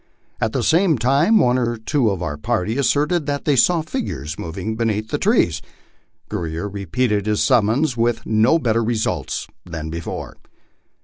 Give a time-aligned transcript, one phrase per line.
[0.39, 4.39] At the same time one or two of our party asserted that they saw figures
[4.39, 5.61] moving beneath the trees.
[6.27, 10.37] Gurrier repeated his summons, but with no better result than before.